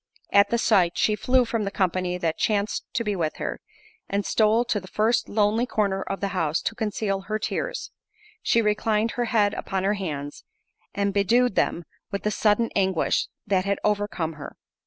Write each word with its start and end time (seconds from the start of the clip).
At 0.31 0.49
the 0.49 0.57
sight, 0.57 0.97
she 0.97 1.15
flew 1.15 1.45
from 1.45 1.63
the 1.63 1.69
company 1.69 2.17
that 2.17 2.39
chanced 2.39 2.87
to 2.95 3.03
be 3.03 3.15
with 3.15 3.35
her, 3.35 3.61
and 4.09 4.25
stole 4.25 4.65
to 4.65 4.79
the 4.79 4.87
first 4.87 5.29
lonely 5.29 5.67
corner 5.67 6.01
of 6.01 6.21
the 6.21 6.29
house 6.29 6.59
to 6.63 6.73
conceal 6.73 7.21
her 7.27 7.37
tears—she 7.37 8.61
reclined 8.63 9.11
her 9.11 9.25
head 9.25 9.53
upon 9.53 9.83
her 9.83 9.93
hands, 9.93 10.43
and 10.95 11.13
bedewed 11.13 11.53
them 11.53 11.83
with 12.09 12.23
the 12.23 12.31
sudden 12.31 12.71
anguish, 12.75 13.27
that 13.45 13.65
had 13.65 13.77
overcome 13.83 14.33
her. 14.41 14.55